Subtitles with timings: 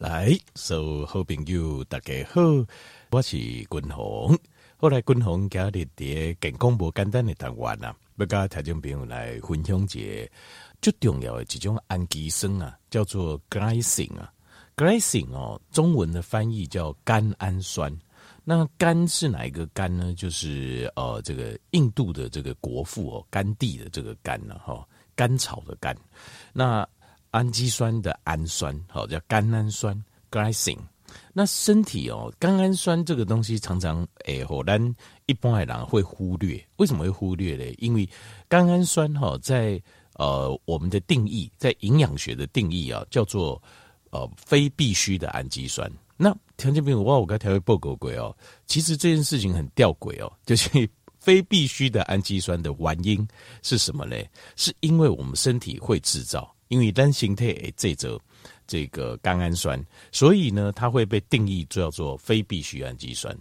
[0.00, 2.40] 来，所有好朋友大家好，
[3.10, 4.34] 我是君鸿。
[4.78, 10.30] 后来君鸿今日伫健康无简单的单元啊，要甲听众朋友来分享一个
[10.80, 14.32] 最重要的几种氨基酸啊，叫做 glycine 啊
[14.74, 17.94] ，glycine 哦，中文的翻译叫甘氨酸。
[18.42, 20.14] 那甘是哪一个甘呢？
[20.14, 24.82] 就是呃，这个印度的这个国父哦，甘地的这个甘呢，哈，
[25.14, 25.94] 甘草的甘。
[26.54, 26.88] 那
[27.30, 30.78] 氨基酸的氨酸，好叫甘氨酸 glycine。
[31.32, 34.80] 那身体哦，甘氨酸这个东西常常诶，好咱
[35.26, 36.64] 一般的人会忽略。
[36.76, 37.64] 为什么会忽略呢？
[37.78, 38.08] 因为
[38.48, 39.80] 甘氨酸哈，在
[40.14, 43.60] 呃我们的定义，在营养学的定义啊，叫做
[44.10, 45.90] 呃非必需的氨基酸。
[46.16, 50.88] 那条件比如我我刚才会报告过哦，其实这件事情很吊诡哦， 就是
[51.18, 53.26] 非必需的氨基酸的原因
[53.62, 54.16] 是什么呢？
[54.54, 56.54] 是因为我们身体会制造。
[56.70, 58.18] 因为单形态诶，这则
[58.64, 63.36] 这个甘氨酸，所以呢，它会被定义叫做非必需氨基酸，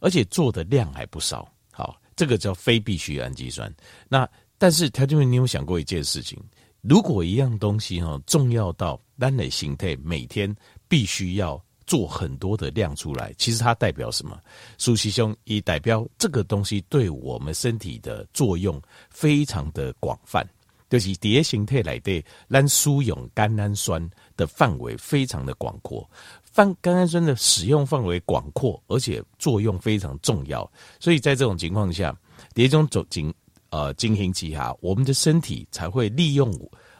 [0.00, 1.46] 而且做的量还不少。
[1.70, 3.70] 好，这个叫非必需氨基酸。
[4.08, 6.38] 那但是，条件员，你有想过一件事情？
[6.80, 10.54] 如果一样东西哈，重要到单类形态每天
[10.88, 14.40] 必须要做很多的量出来，其实它代表什么？
[14.78, 20.42] 苏西兄，以代表这个东西对我们身体的作用非常的广泛。
[20.90, 26.06] 就是蝶形态来的，让输用甘氨酸的范围非常的广阔，
[26.42, 30.70] 放甘氨酸的使用范围广阔，而且作用非常重要。
[30.98, 32.14] 所以在这种情况下，
[32.52, 33.32] 蝶中走进
[33.70, 36.52] 呃进行其哈，我们的身体才会利用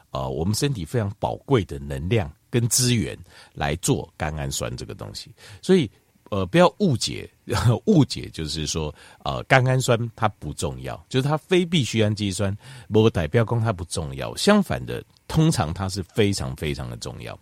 [0.09, 3.15] 呃我们身体非常宝贵的能量跟资源
[3.53, 5.29] 来做甘氨酸这个东西。
[5.61, 5.87] 所以。
[6.31, 7.29] 呃，不要误解，
[7.87, 8.93] 误解就是说，
[9.25, 14.33] 呃，甘氨酸它不重要，就是它非必需氨基酸，不代表说它不重要。
[14.37, 17.37] 相反的，通常它是非常非常的重要。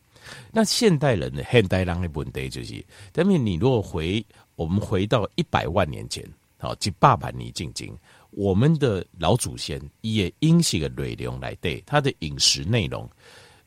[0.52, 7.96] 那现代人的现代人的问题就是，但是你如果回我们回到一百万年前，好，即八百年进京，
[8.32, 13.08] 我们的老祖先也因这个内容来对他的饮食内容，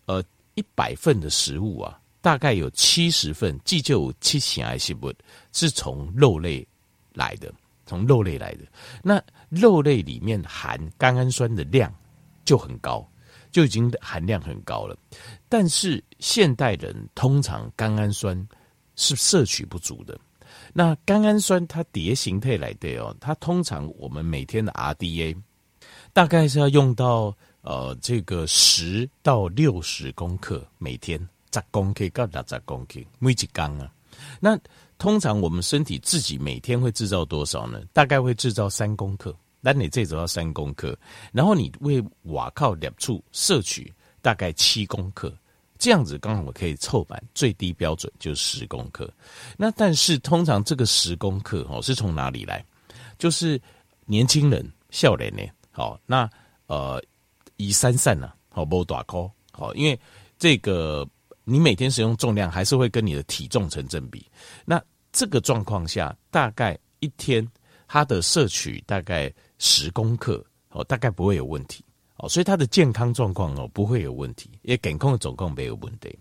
[0.07, 0.21] 呃，
[0.57, 1.97] 一百份的食物啊。
[2.23, 5.13] 大概有七十份，既就七型癌细胞
[5.53, 6.67] 是从肉类
[7.13, 7.53] 来的，
[7.85, 8.61] 从肉类来的。
[9.03, 11.93] 那肉类里面含甘氨酸的量
[12.45, 13.07] 就很高，
[13.51, 14.97] 就已经含量很高了。
[15.49, 18.49] 但是现代人通常甘氨酸
[18.95, 20.19] 是摄取不足的。
[20.73, 25.37] 那甘氨酸它叠形态来的哦，它通常我们每天的 RDA
[26.13, 31.29] 大概是要用到呃这个十到六十公克每天。
[31.53, 33.93] 十公克到六十公克，每一缸啊。
[34.41, 34.59] 那
[34.99, 37.83] 通常我们身体自己每天会制造多少呢？
[37.93, 39.35] 大概会制造三公克。
[39.61, 40.97] 那你这时候要三公克，
[41.33, 45.33] 然后你为瓦靠两处摄取大概七公克，
[45.79, 49.09] 这样子刚好我可以凑满最低标准就是十公克。
[49.57, 52.65] 那但是通常这个十公克哦是从哪里来？
[53.19, 53.61] 就是
[54.05, 55.43] 年轻人笑脸呢。
[55.71, 56.29] 好，那
[56.67, 57.03] 呃
[57.57, 59.99] 以三散呢，好不大颗好，因为
[60.39, 61.09] 这个。
[61.45, 64.25] 你每天使用重量还是会跟你的体重成正比，
[64.65, 64.83] 那
[65.13, 67.47] 这个状况下，大概一天
[67.87, 71.85] 它的摄取大概十公克哦，大概不会有问题
[72.17, 76.19] 哦，所以它的健康状况哦不会有问题，也健康的总共没有问题。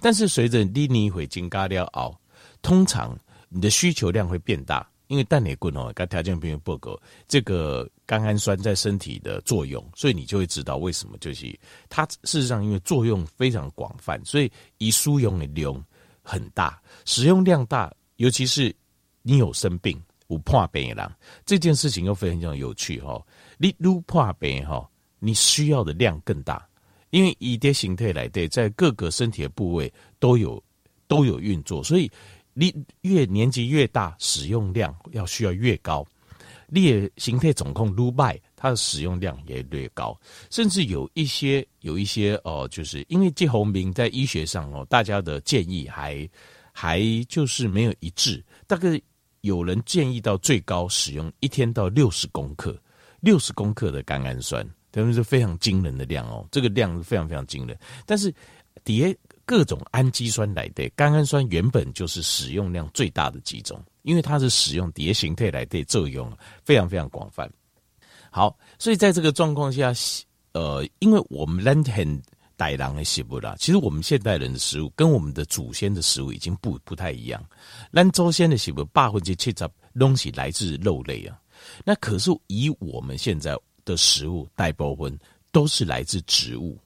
[0.00, 2.18] 但是随着你年岁增加了熬，
[2.62, 4.89] 通常你的需求量会变大。
[5.10, 11.52] 因为氮内棍哦，跟条件比如报告这个甘氨酸在身体的作用，所以你就会知道为什么就是
[11.88, 15.84] 它事实上因为作用非常广泛，所以一输用的量
[16.22, 18.72] 很大，使用量大，尤其是
[19.22, 21.12] 你有生病，有破病的人，
[21.44, 23.20] 这件事情又非常有趣哈。
[23.58, 24.88] 你如破病哈，
[25.18, 26.64] 你需要的量更大，
[27.10, 30.62] 因为以的形态来对，在各个身体的部位都有
[31.08, 32.08] 都有运作，所以。
[32.52, 36.06] 你越年纪越大，使用量要需要越高。
[36.72, 40.16] 你的形态总控撸拜，它的使用量也略高。
[40.50, 46.28] 甚至有一些有一些哦、就是因为季红明在医学上哦，大家的建议还
[46.72, 48.44] 还就是没有一致。
[48.68, 49.00] 大概
[49.40, 52.80] 有人建议到最高使用一天到六十公克，
[53.20, 56.46] 六十公克的甘氨酸，等于是非常惊人的量哦。
[56.52, 58.32] 这个量是非常非常惊人，但是
[58.84, 59.16] 底下。
[59.50, 66.32] 各种氨基酸来的甘氨酸原本就是使用量最大的几种，因为它是使用蝶形态来的作用
[66.64, 67.50] 非常非常广泛。
[68.30, 69.92] 好，所以在这个状况下，
[70.52, 72.22] 呃，因为我们人很
[72.56, 77.44] 歹狼的食物啦，其实我们现代人的食物跟我们的祖先的食物已经不不太一样。
[77.92, 79.68] 咱祖先的食物百分之七十
[79.98, 81.36] 东西来自肉类啊，
[81.84, 85.18] 那可是以我们现在的食物大部分
[85.50, 86.78] 都是来自植物，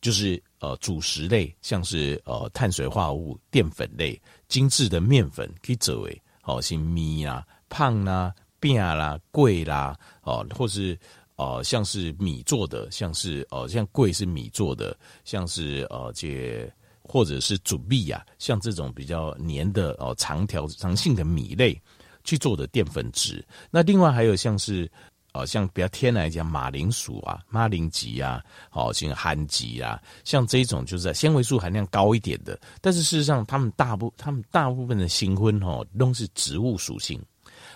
[0.00, 0.40] 就是。
[0.64, 4.18] 呃主食类，像是呃碳水化合物、淀粉类、
[4.48, 10.98] 精致的面粉可以作为哦，像米啦、胖啦、饼啦、粿啦，哦，或是
[11.36, 16.72] 呃像是米做的，像是呃像粿是米做的，像是呃这
[17.02, 21.78] 或者是煮米呀，像这种比较黏的哦、长条长性的米类
[22.24, 23.44] 去做的淀粉质。
[23.70, 24.90] 那另外还有像是。
[25.34, 32.58] 哦，像比较天然来讲，马铃薯啊、马铃薯啊，好像番薯啊，像这种就是纤维素含量高一点的。
[32.80, 37.20] 但是事实上，他们大部他们大部分的新婚哦，都是植物属性。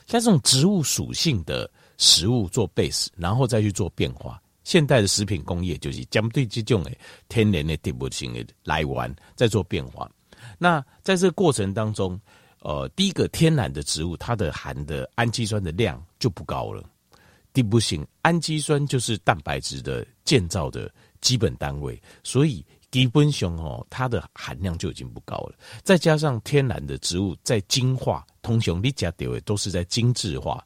[0.06, 1.68] 像这种植物属性的
[1.98, 4.40] 食物做 base，然后再去做变化。
[4.62, 10.08] 现代的食品工业就是将对这种诶天然的植物性的来源，再做变化。
[10.58, 12.20] 那在这个过程当中，
[12.60, 16.84] 呃，第一个天然的植物，它的含的氨基酸的量就不高了。
[17.52, 25.54] 第不行，氨基酸就是蛋白质的建造的基本单位，所以基本上哦，它的含量就已经不高了。
[25.82, 30.62] 再加上天然的植物在精化，通常你加的都是在精致化，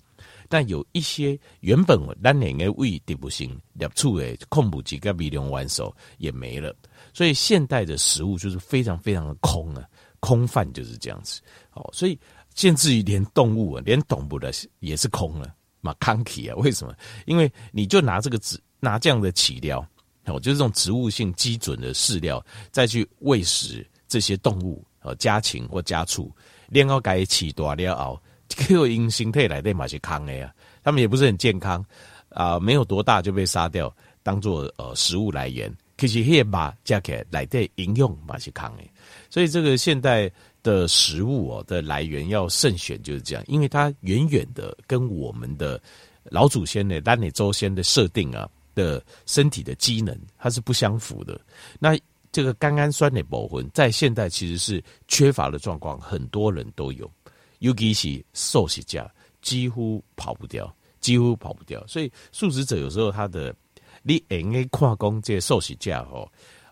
[0.49, 6.75] 但有一些原本咱两个胃的不行，两处诶控补几个微量元素也没了，
[7.15, 9.83] 所以现代的食物就是非常非常的空啊，
[10.21, 11.41] 空泛就是这样子。
[11.73, 12.19] 哦，所以
[12.55, 15.55] 甚至于连动物啊，连动物的也是空了。
[15.83, 16.57] 马康奇啊？
[16.63, 16.95] 为什么？
[17.27, 19.87] 因为你就拿这个植拿这样的饲料，
[20.25, 26.33] 哦，就是这种植物性基准的饲料，再去喂食这些动物，呃，家禽或家畜，
[26.71, 28.19] 然后改起大了后，
[28.49, 31.85] 结果因形态来的嘛是康的呀，他们也不是很健康
[32.31, 35.71] 啊，没有多大就被杀掉，当做呃食物来源。
[35.97, 38.83] 可是那马加起来来的营养嘛是康的，
[39.29, 40.31] 所以这个现代。
[40.63, 45.81] 的食物哦的来源要慎选，就是这样，因为它远远的跟我们的
[46.25, 51.41] 老祖先的丹尼周先的设定啊的身体的机能，它是不相符的。
[51.79, 51.99] 那
[52.31, 57.11] 这个甘氨酸的保魂在现代其实是缺乏的状况，很多人都有，
[57.59, 59.11] 尤其是素食者
[59.43, 61.85] 几乎跑不掉，几乎跑不掉。
[61.87, 63.55] 所以素食者有时候他的
[64.03, 66.27] 你 N A 跨工这些素食者哦，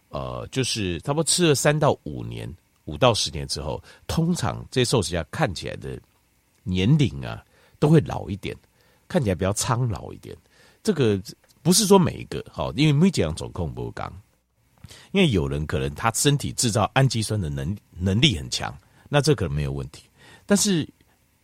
[0.08, 2.48] 呃，就是差不多吃了三到五年。
[2.90, 5.96] 五到十年之后，通常这些素食家看起来的
[6.64, 7.44] 年龄啊，
[7.78, 8.56] 都会老一点，
[9.06, 10.36] 看起来比较苍老一点。
[10.82, 11.20] 这个
[11.62, 14.12] 不是说每一个好，因为没这样总控不刚。
[15.12, 18.76] 因为有人可能他身体制造氨基酸的能能力很强，
[19.08, 20.02] 那这可能没有问题。
[20.46, 20.88] 但是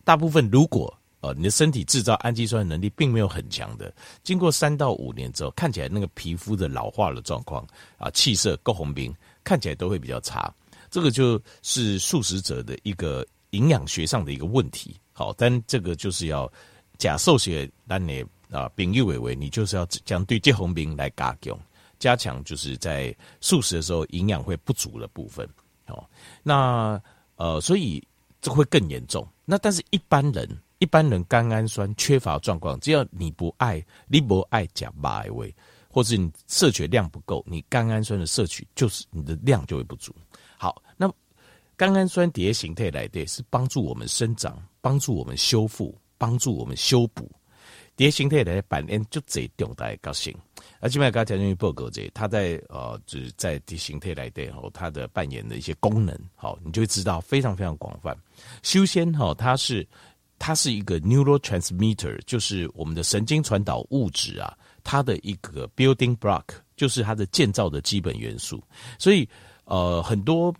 [0.03, 7.65] 大部分如果呃你的身体制造氨基酸的能力并没有很强的，经过三到五年之后，看起来那个皮肤的老化的状况
[7.97, 9.15] 啊，气色、够红兵，
[9.45, 10.53] 看起来都会比较差。
[10.89, 16.51] 这个就是素食者的一个营养学上的一个问题，好，但这个就是要
[16.97, 21.59] 假设些那你啊，丙玉伟伟，你就是要将对结红兵来加强，
[21.99, 25.47] 加强就是在素食的时候营养会不足的部分，
[25.87, 26.03] 哦，
[26.43, 27.01] 那
[27.35, 28.01] 呃，所以
[28.41, 29.27] 这会更严重。
[29.45, 30.49] 那但是一般人，
[30.79, 35.53] 一般人甘氨酸缺乏状况，只要你不爱，你不爱加八位，
[35.89, 40.13] 或是你摄取量不够，你甘氨酸的摄取就是你的量就会不足。
[40.57, 41.11] 好，那
[41.75, 47.31] 甘氨酸叠形态来的是帮助我们生长，帮助我们修复，帮助我们修补。
[47.95, 50.31] 蝶形态来扮演就最重大的角色。
[50.79, 58.15] 而且麦刚才讲报告这，他在呃就是在蝶形态来的后，他的扮演的一些功能，好，你就会知道非常非常广泛。
[58.61, 59.87] 修仙哈，它是
[60.37, 66.43] 它是一个 neurotransmitter，就是我们的神经传导物质啊，它的一个 building block，
[66.75, 68.63] 就是它的建造的基本元素，
[68.97, 69.27] 所以。
[69.67, 70.53] 呃，很多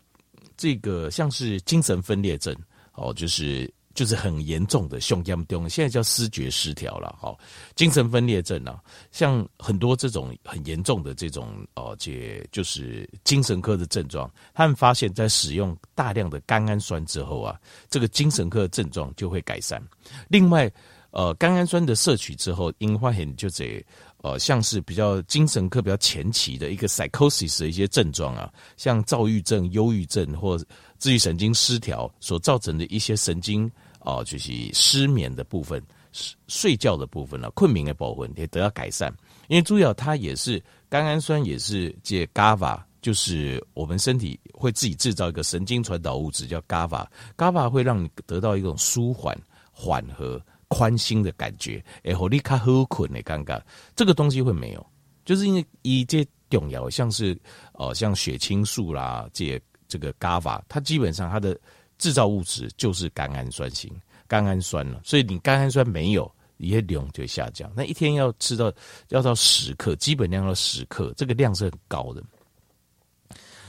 [0.57, 2.53] 这个像是精神分裂症，
[2.93, 7.33] 哦，就是就是很严重的胸腔，现在叫思觉失调了，哈，
[7.73, 17.57] 精神分裂症啊，像很多这种很严重的这种哦，这就是精神科的症状，他们发现，在使用大量的甘氨酸之后啊，
[17.89, 19.81] 这个精神科的症状就会改善。
[20.27, 20.69] 另外，
[21.11, 23.81] 呃，甘氨酸的摄取之后，因发现就这。
[24.23, 30.57] 呃，像是比较精神科比较前期的一个 psychosis 的一些症状啊，像躁郁症、忧郁症或
[30.97, 35.81] 自律神经失调所造成的一些神经啊、就是失眠的部分、
[36.11, 39.13] 睡睡觉的部分啊，困眠的部分也得到改善。
[39.49, 49.37] 因为主要它也是甘氨酸，也是借 GABA，就是我们身体会自己制造一个神经传导物质叫 GABA，GABA 会让你得到一种舒缓、
[49.71, 50.41] 缓和。
[50.69, 53.61] 宽心的感觉，哎，好你卡好困的尴尬，
[53.95, 54.85] 这个东西会没有，
[55.25, 57.37] 就是因为一些重要，像是
[57.73, 61.57] 呃，像血清素啦，这这个 GABA，它基本上它的
[61.97, 63.91] 制造物质就是甘氨酸型，
[64.27, 67.71] 甘氨酸了，所以你甘氨酸没有，你的量就下降。
[67.75, 68.71] 那一天要吃到
[69.09, 72.21] 要到十克，基本量要十克，这个量是很高的。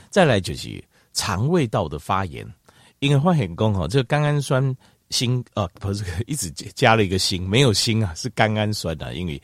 [0.09, 2.45] 再来就是肠胃道的发炎，
[2.99, 4.75] 因为发现讲哈，这个甘氨酸
[5.09, 9.41] 锌啊，不是 一直加了一个锌，没有锌啊，是甘氨酸啊，因为。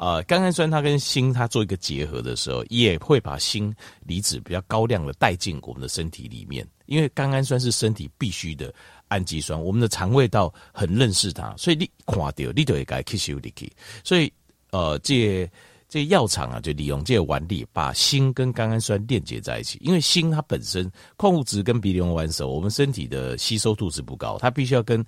[0.00, 3.74] 呃，甘氨酸它跟锌它做一个结合的时候，也会把锌
[4.06, 6.64] 离子比较高量的带进我们的身体里面。
[6.86, 8.72] 因为甘氨酸是身体必须的
[9.08, 13.72] 氨基酸，我们的肠胃道很认识它，所以你看到你就会该吸收进去。
[14.04, 14.32] 所以
[14.70, 15.50] 呃，这
[15.88, 19.78] 这药厂啊，就利用这个丸粒，把锌跟甘氨酸链接在一起。
[19.82, 25.04] 因为锌它本身矿物质跟鼻硫烷手，我们身体的吸收度是不高，它必须要跟。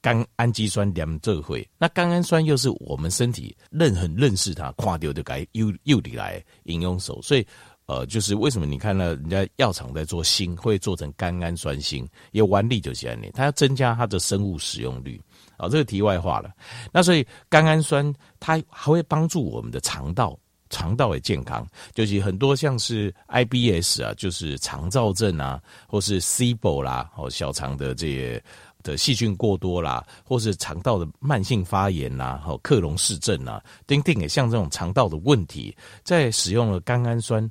[0.00, 7.46] 甘氨基酸两这会，那甘氨酸又是我们身体认很认识它，跨掉就该又又得来饮用手，所以
[7.86, 15.20] 呃，就是为什么你看到人家药厂在做锌，会做成甘氨酸锌，也原理就是这样，它要增加它的生物使用率。
[15.62, 16.50] 好，这个题外话了。
[16.90, 20.36] 那所以甘氨酸它还会帮助我们的肠道，
[20.70, 21.64] 肠道的健康，
[21.94, 28.42] 就是很多像是 IBS 啊，就是肠躁症啊，或是 SIBO 啦，哦，小肠的这些。
[28.82, 37.48] 的细菌过多啦，或是肠道的慢性发炎呐，好克隆氏症呐，等等，像这种肠道的问题，在使用了甘氨酸，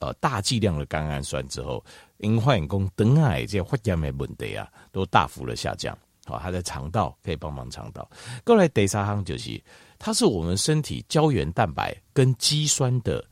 [0.00, 1.82] 呃，大剂量的甘氨酸之后，
[2.18, 5.96] 因化验工等癌这些发炎的问题啊，都大幅的下降。
[6.26, 8.08] 好，它在肠道可以帮忙肠道。
[8.44, 9.62] 过来第三项就是，
[9.98, 13.24] 它是我们身体胶原蛋白跟肌酸的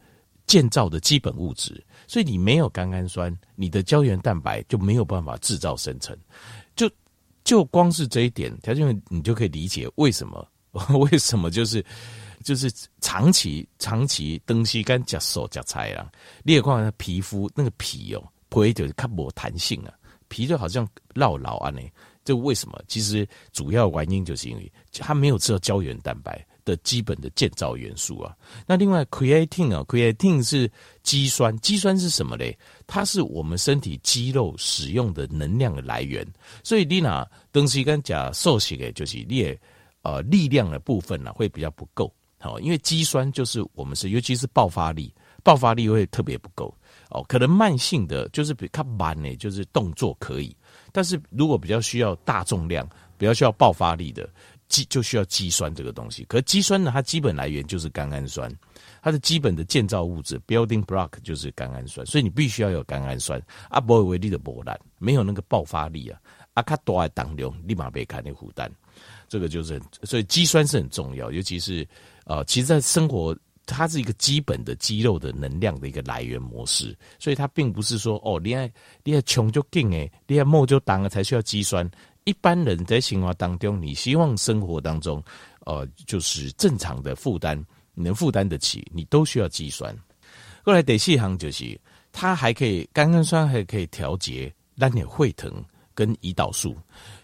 [0.47, 6.17] 建造的基本物质，所以你没有甘氨酸，你的胶原蛋白就没有办法制造生成。
[6.77, 6.91] 就
[7.45, 10.47] 就光是这一点，条件你就可以理解为什么？
[10.99, 11.85] 为什么就是
[12.43, 12.73] 就是
[13.03, 16.11] 长期长期东西干夹手夹菜啦，
[16.43, 19.93] 你也看皮肤那个皮哦，皮就是较没弹性啊，
[20.29, 21.81] 皮就好像绕绕啊呢。
[22.25, 22.81] 这为什么？
[22.87, 28.37] 其实主要原因就是因为它没有吃到胶原蛋白的基本的建造元素啊。
[28.67, 30.71] 那另外 creatine 啊，creatine 是
[31.03, 32.57] 肌酸，肌酸是什么嘞？
[32.87, 36.27] 它是我们身体肌肉使用的能量的来源。
[36.63, 39.61] 所以你拿东西跟讲瘦些的，就是你也
[40.03, 42.13] 呃力量的部分呢、啊、会比较不够。
[42.39, 45.15] 好，因为肌酸就是我们是尤其是爆发力，
[45.45, 46.73] 爆发力会特别不够
[47.13, 47.25] 哦。
[47.29, 50.55] 可能慢性的就是比较慢呢，就是动作可以。
[50.91, 54.29] 但是如果比较需要大重量、比较需要爆发力的
[54.69, 56.25] 肌，就需要肌酸这个东西。
[56.25, 58.53] 可肌酸呢，它基本来源就是甘氨酸，
[59.01, 63.41] 它的基本的建造物质 （building block） 就是甘氨酸，所以你必须要有甘氨酸。
[63.69, 66.21] 啊，不会为力的波澜，没有那个爆发力啊，
[66.55, 68.71] 啊，卡多爱当量，立马被看那负担。
[69.29, 71.87] 这个就是，所以肌酸是很重要，尤其是
[72.25, 73.35] 呃，其实，在生活。
[73.67, 78.71] 它是一个基本的肌肉的能量的一个来源模式，所以它并不是说哦，你爱
[79.05, 81.89] 你爱穷就劲诶，你爱冒就当了才需要肌酸。
[82.25, 85.23] 一般人在生活当中，你希望生活当中，
[85.67, 87.65] 呃，就是正常的负担，
[87.95, 89.97] 能负担得起，你都需要肌酸。
[90.65, 91.81] 后来第四行就是，
[92.13, 95.53] 它还可以甘氨酸还可以调节让你会疼
[95.95, 96.77] 跟胰岛素，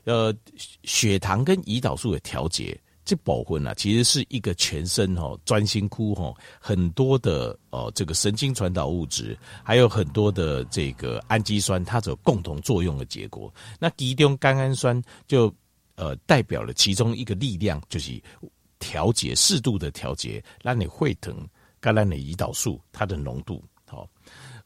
[0.05, 0.35] 呃，
[0.83, 2.77] 血糖跟胰岛素的调节。
[3.09, 9.35] 这保分啊，其实是一个全身哦，专心哭吼，很多的哦，这个神经传导物质，
[9.65, 13.51] 还有很多的这个氨基酸，它有共同作用的结果。
[13.79, 15.51] 那其中甘氨酸就
[15.95, 18.23] 呃代表了其中一个力量，就是
[18.79, 21.35] 调节适度的调节，让你会疼，
[21.81, 24.07] 跟让你胰岛素它的浓度好。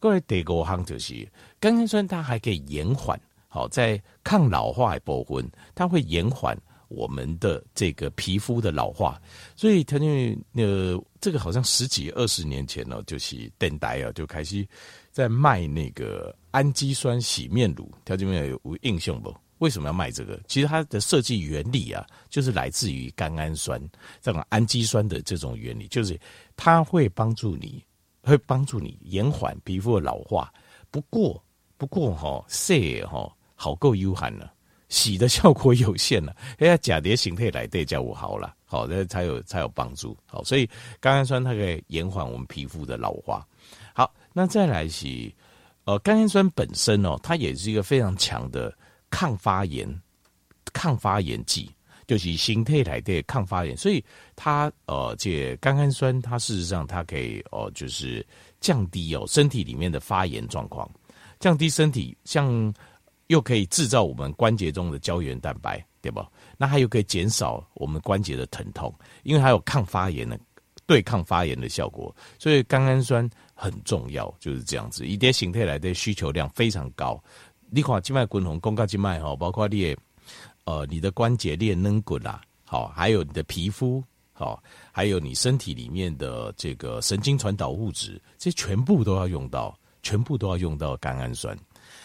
[0.01, 1.31] 各位第五项就是
[1.61, 6.61] 甘氨酸，它还可以延缓好在抗老化的部分，它会延缓。
[6.95, 9.21] 我们的这个皮肤的老化，
[9.57, 10.07] 所以他就
[10.55, 14.67] 呃，这个好像十几二十年前呢，就是电台啊，就开始
[15.11, 17.91] 在卖那个氨基酸洗面乳。
[18.05, 19.35] 他这边有有印象不？
[19.59, 20.41] 为什么要卖这个？
[20.49, 23.81] 其实它的设计原理啊，就是来自于甘氨酸
[24.21, 26.19] 这种氨基酸的这种原理，就是
[26.57, 27.81] 它会帮助你，
[28.25, 30.53] 会帮助你延缓皮肤的老化。
[30.91, 31.41] 不过，
[31.77, 34.52] 不过哈，洗哈好够悠闲了。
[34.93, 40.69] 洗的效果有限了， 哎呀，假蝶形态来对叫我好了，好，那才有才有帮助，好，所以
[41.01, 43.45] 甘氨酸它可以延缓我们皮肤的老化。
[43.95, 45.35] 好，那再来洗，
[45.85, 48.71] 呃，甘氨酸本身哦，它也是一个非常强的
[49.09, 49.89] 抗发炎、
[50.75, 51.71] 抗发炎剂，
[52.07, 54.05] 就是形态来对抗发炎，所以
[54.37, 58.25] 它呃，这甘氨酸它事实上它可以哦、就是
[58.61, 60.87] 降低哦身体里面的发炎状况，
[61.41, 62.71] 降低身体像。
[63.33, 66.31] 又可以制造我们关节中的胶原蛋白，对吧？
[66.59, 70.39] 那它又可以减少我们关节的疼痛，因为它有抗发炎的、
[70.87, 72.15] 对抗发炎的效果。
[72.39, 75.07] 所以甘氨酸很重要，就是这样子。
[75.07, 77.19] 一点形态来的需求量非常高。
[77.71, 79.97] 你看静脉滚红、肱杆静脉哈，包括你
[80.65, 84.63] 呃你的关节链能骨啦，好，还有你的皮肤，好，
[84.93, 91.59] 还有你身体里面的这个神经传导物质，这全部都要用到全部都要用到甘氨酸。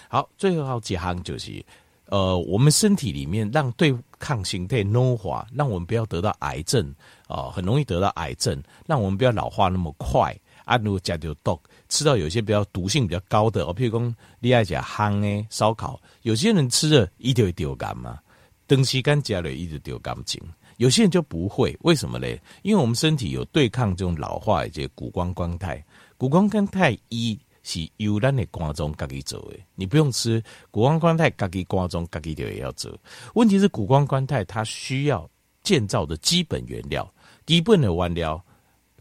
[0.09, 1.63] 好，最后好几行就是，
[2.05, 6.87] 呃，我们身体里面让对抗形态老化，让我们不要得到癌症
[7.27, 10.35] 啊、呃，很容易得到癌症，让我们不要老化那么快。
[10.65, 18.19] 啊，如果加丢毒，吃到有些比较毒性比较高的，哦，譬如讲你爱讲烘诶烧烤，有些人吃了一丢丢干嘛，
[18.67, 20.41] 东西干加了一直丢干净，
[20.75, 22.37] 有些人就不会，为什么嘞？
[22.63, 25.81] 因为我们身体有对抗这种老化以及谷胱甘肽，
[26.17, 27.39] 谷胱甘肽一
[27.69, 32.97] 是由咱的肝脏自己做的，你不用吃谷胱甘肽，自己肝脏自己就也要做。
[33.35, 35.29] 问题是谷胱甘肽它需要
[35.63, 37.13] 建造的基本原料，
[37.45, 38.41] 基本的原料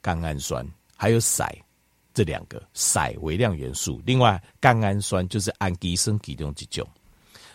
[0.02, 0.66] 甘氨酸。
[0.98, 1.46] 还有硒，
[2.14, 6.88] 这两个硒微量元素，另外甘氨酸就是氨基酸其中一种，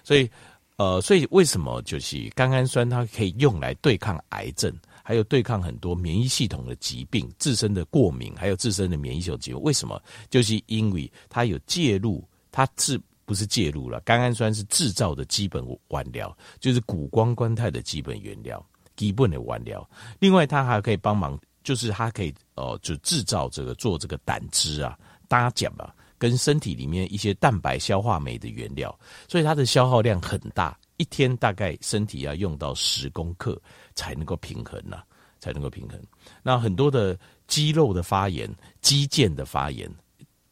[0.04, 0.30] 所以
[0.78, 4.72] 呃，所以为什么就是甘氨酸它可以用来对抗癌症，
[5.04, 9.62] 还有对抗很多免疫系统的疾病、自身的过敏，还有自身的免疫系统疾病？
[9.62, 10.02] 为什么？
[10.30, 14.00] 就是因为它有介入，它是不是介入了？
[14.02, 18.66] 甘氨酸是制造的基本原料，就是谷胱甘肽的基本原料，
[18.96, 19.90] 基本的原料。
[20.20, 21.40] 另外，它还可以帮忙。
[21.64, 33.60] 就是它可以哦，就制造这个做这个胆汁啊、搭钾啊，跟身体里面一些蛋白消化酶的原料，所以它的消耗量很大，一天大概身体要用到十公克
[33.96, 35.06] 才能够平衡呐、啊，
[35.40, 36.00] 才能够平衡。
[36.44, 37.18] 那很多的
[37.48, 38.48] 肌肉的发炎、
[38.82, 39.90] 肌腱的发炎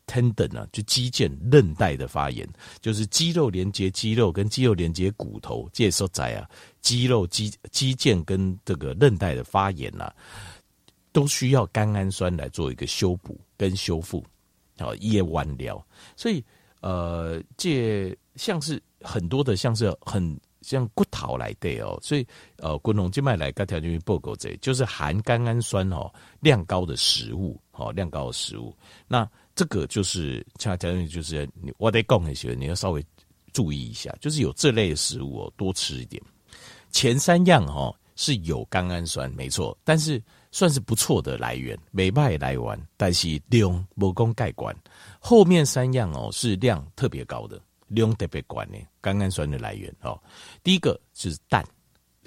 [0.08, 2.48] ，tendon 啊，就肌腱韧带的发炎，
[2.82, 6.50] 就是肌肉连接肌肉跟肌肉连接骨头，这时候在啊，
[6.82, 10.16] 肌肉肌肌腱跟这个韧带的发炎呐、啊。
[11.12, 14.24] 都需要甘氨酸来做一个修补跟修复，
[14.78, 15.84] 好，叶弯疗。
[16.16, 16.46] 所以，
[16.82, 22.00] 呃，这像是很多的，像是很像骨头来的哦。
[22.02, 22.26] 所以，
[22.58, 28.76] 呃，滚龙静脉来个条件报告这，就是含甘氨酸哦量高的食物，哦量高的食物。
[29.08, 33.06] 那这个就是恰恰就是你我得讲一些，你要稍微
[33.54, 36.22] 注意一下，就是有这类的食物哦，多吃一点。
[36.92, 40.22] 前三样哦是有甘氨酸，没错，但是。
[40.52, 44.76] 算是不错的来源，没败来源，但是量无讲盖管。
[45.20, 50.18] 后面三样哦是量特别高的，量特别高的甘氨酸的来源哦。
[50.64, 51.64] 第一个是蛋，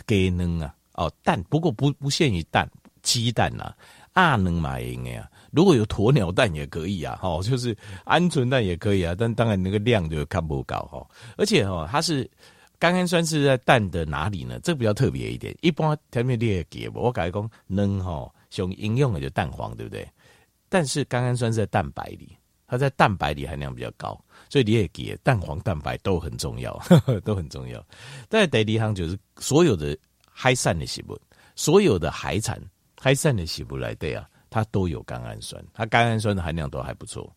[0.07, 2.68] 鸡卵啊，哦蛋，不过不不限于蛋，
[3.03, 3.75] 鸡蛋啊，
[4.16, 12.31] 鸭卵嘛应该啊，如果有鸵鸟蛋也可以啊，哦就是鹌鹑蛋也可以啊，但当然那个量就看不高哈，而且哦它是。
[12.79, 14.59] 甘氨酸是在蛋的哪里呢？
[14.59, 15.57] 这比较特别一点。
[15.61, 20.05] 一般前面列给我改讲能哈，用应用的就蛋黄，对不对？
[20.68, 22.37] 但是甘氨酸是在蛋白里，
[22.72, 26.80] 它在蛋白里含量比较高，所以你也给蛋黄蛋白都很重要，
[27.22, 27.87] 都很重要。
[28.30, 31.20] 但第二行就是所有的海产的食物，
[31.54, 32.58] 所有的海产
[32.98, 37.30] 海产的食物来对啊，它都有甘氨酸，它甘氨酸的含量都还不错。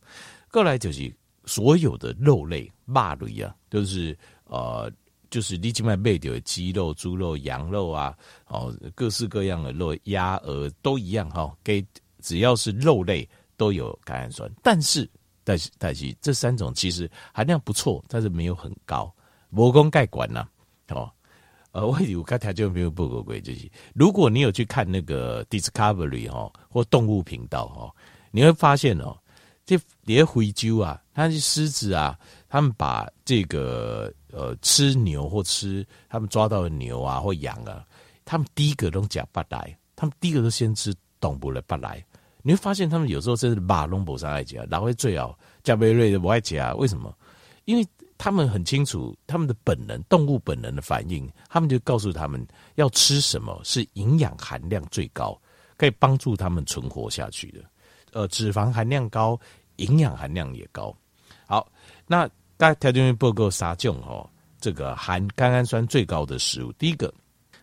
[0.50, 4.90] 过来就是所有的肉类、肉类啊，都、就是呃。
[5.32, 8.16] 就是你今麦卖掉的鸡肉、猪肉、羊肉啊，
[8.48, 11.54] 哦，各式各样的肉，鸭、鹅都一样哈。
[11.62, 11.86] 给
[12.22, 15.10] 只要是肉类都有甘氨酸，但是
[15.46, 19.10] 但是但是这三种其实含量不错，但是没有很高。
[19.50, 20.46] 魔功盖管呐，
[20.90, 21.10] 哦，
[21.72, 27.96] 呃，我有刚才就没有报告过，就是如果你有去看那个 Discovery 哈或动物频道哈，
[28.32, 29.18] 你会发现哦，
[29.66, 32.20] 这连非洲啊，那些狮子啊。
[32.48, 37.86] 他们把这个呃吃牛或吃他们抓到的牛啊或羊啊，
[38.24, 42.02] 他们第一个都讲不来，他们第一个都先吃动物的不来。
[42.48, 47.12] 你会发现他们有时候真是马龙博上爱讲，然后最好加贝瑞的不爱讲，为什么？
[47.66, 47.84] 因为
[48.20, 55.36] 他们很清楚他们的本能，动物本能的反应，他们就告诉他们要吃什么是营养含量最高，
[55.76, 57.60] 可以帮助他们存活下去的。
[58.14, 59.40] 呃，脂肪含量高，
[59.78, 60.96] 营养含量也高。
[61.48, 61.68] 好，
[62.06, 62.30] 那。
[62.58, 64.26] 大家条件报告三种哦，
[64.62, 67.14] 这个含甘氨酸最高的食物，第一个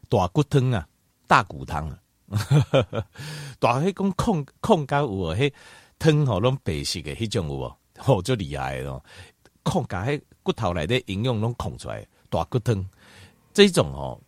[0.06, 0.86] 大骨汤啊，
[1.26, 1.98] 大骨汤啊，
[3.60, 5.52] 大黑公控控干有迄
[5.98, 7.76] 汤吼，拢白色的迄种有无？
[7.98, 9.04] 吼就厉害咯，
[9.62, 12.84] 控甲迄骨头内的营养拢控出来，大骨汤
[13.54, 14.20] 这种哦，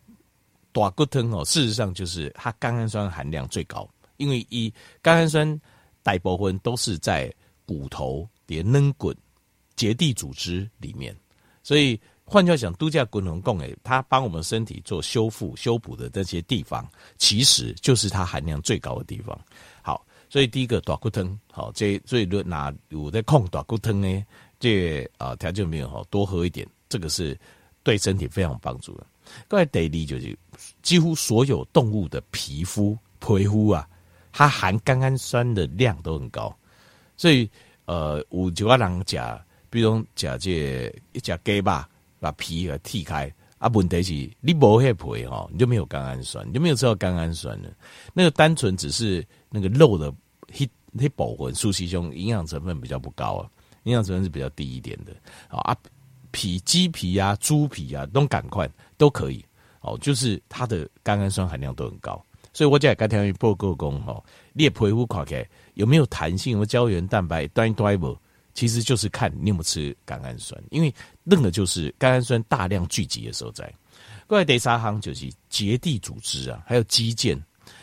[0.71, 5.61] 大骨汤哦，事实上就是它甘氨酸含量最高，因为一甘氨酸
[6.03, 7.33] 大部分都是在
[7.65, 9.13] 骨头的软骨。
[9.75, 11.13] 结缔组织里面，
[11.61, 19.39] 所以换句话讲，度假滚轮贡诶，它帮我们身体做修复、修补的这些地方，其实就是它含量最高的地方。
[19.81, 24.25] 好，所以第一个大骨汤，好，这所以拿有在控大骨汤呢，
[24.59, 27.37] 这啊条件没有好，多喝一点，这个是
[27.83, 29.05] 对身体非常有帮助的。
[29.47, 30.37] 各位第二就是，
[30.81, 33.87] 几乎所有动物的皮肤、皮肤啊，
[34.31, 36.55] 它含甘氨酸的量都很高，
[37.17, 37.49] 所以。
[37.87, 39.15] 呃，有几个人吃，
[39.69, 41.87] 比如讲吃这一只鸡吧，
[42.25, 43.31] 把皮给剔开。
[43.57, 44.11] 啊，问题是
[44.41, 47.69] 你无迄皮哈，你就没有甘氨酸，你就没有吃到甘氨酸了。
[48.13, 50.11] 那个单纯只是那个肉的
[50.51, 53.49] 迄迄部分，素西胸营养成分比较不高啊，
[53.83, 55.15] 营养成分是比较低一点的。
[55.47, 55.75] 啊，
[56.31, 59.43] 皮鸡皮啊、猪皮啊，都赶快都可以。
[59.79, 62.21] 哦，就是它的甘氨酸含量都很高。
[62.51, 68.17] 所以我讲刚才报告讲吼，你的皮肤看起来有没有弹性，有没有胶原蛋白，端一端不？
[68.55, 70.91] 其实就是看你有没有吃甘氨酸，因为
[71.23, 73.71] 那个就是甘氨酸大量聚集的时候在。
[74.25, 77.39] 过来第三行就是结缔组织啊，还有肌腱，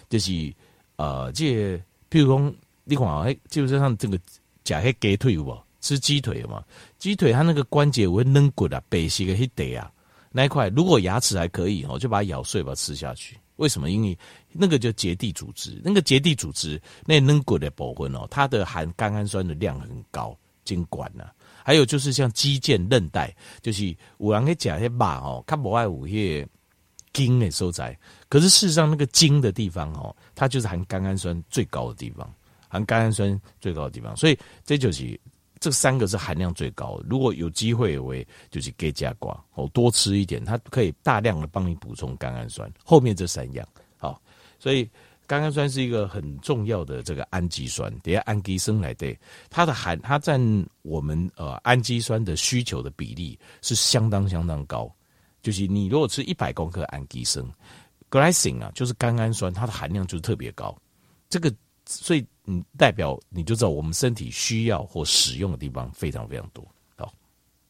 [0.09, 0.53] 就是
[0.97, 1.77] 呃，这
[2.11, 4.19] 譬如讲你看哎，就是像这个
[4.65, 5.57] 假黑鸡腿有无？
[5.81, 6.65] 吃鸡腿嘛，
[6.99, 9.93] 鸡腿它那个关节会嫩骨啊，白皙的迄块啊，
[10.31, 13.37] 那一块如果牙齿还可以哦，就把它咬碎，把它吃下去。
[13.57, 13.91] 为什么？
[13.91, 14.17] 因为
[14.53, 20.37] 那个叫结缔组织，那个结缔组织那嫩骨的部分哦，它的含甘氨酸的量很高。
[20.65, 21.25] 筋管呐，
[21.65, 26.47] 还有就是像肌腱、韧带，就是有人去讲些肉哦，它不爱有些
[27.13, 27.99] 筋的所在。
[28.29, 32.33] 可是事实上，那个筋的地方哦，它就是含甘氨酸最高的地方，
[32.69, 34.17] 含甘氨酸最高的地方。
[34.17, 35.21] 所以这就是
[35.61, 37.07] 这三个是含量最高的。
[37.09, 42.71] 如果有机会，为就是给加瓜哦，多吃一点，它可以大量的帮你补充甘氨酸。
[42.85, 44.21] 后面这三样好，
[44.59, 44.89] 所以。
[45.33, 49.19] 甘氨酸是一个很重要的这个氨基酸，等下氨基酸来对
[49.49, 50.39] 它的含，它占
[50.83, 54.95] 我们呃氨基酸的需求的比例是相当相当高。
[55.41, 57.43] 就是你如果吃一百公克氨基酸
[58.11, 60.77] ，glycine 啊，就是甘氨酸，它的含量就是特别高。
[61.31, 61.51] 这个
[61.87, 66.63] 所以你代表你就知道我们身体需要或使用的地方非常非常多。